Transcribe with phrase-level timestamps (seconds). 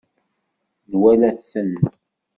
[0.91, 1.71] Nwala-ten.